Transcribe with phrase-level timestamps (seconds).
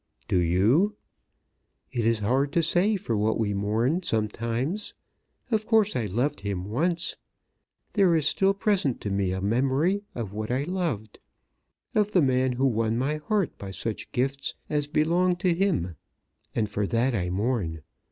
[0.27, 0.95] "Do you?"
[1.91, 4.95] "It is hard to say for what we mourn sometimes.
[5.51, 7.17] Of course I loved him once.
[7.93, 11.19] There is still present to me a memory of what I loved,
[11.93, 15.95] of the man who won my heart by such gifts as belonged to him;
[16.55, 17.83] and for that I mourn.